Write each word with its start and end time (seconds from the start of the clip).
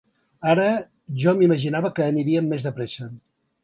Ara, 0.53 0.65
jo 1.25 1.35
m’imaginava 1.43 1.95
que 2.01 2.09
aniríem 2.09 2.53
més 2.53 2.69
de 2.71 2.77
pressa. 2.83 3.17